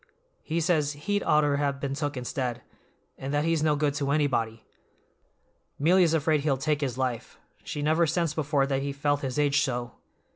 He 0.41 0.59
says 0.61 0.93
he'd 0.93 1.21
oughter 1.21 1.57
have 1.57 1.79
been 1.79 1.93
took 1.93 2.17
instead, 2.17 2.63
and 3.19 3.31
that 3.35 3.45
he's 3.45 3.61
no 3.61 3.75
good 3.75 3.93
to 3.93 4.09
anybody. 4.09 4.65
'Melia's 5.77 6.15
afraid 6.15 6.41
he'll 6.41 6.57
take 6.57 6.81
his 6.81 6.97
life; 6.97 7.37
she 7.63 7.83
never 7.83 8.07
sensed 8.07 8.33
before 8.35 8.65
that 8.65 8.81
he 8.81 8.93
felt 8.93 9.21
his 9.21 9.37
age 9.37 9.61
so." 9.61 9.93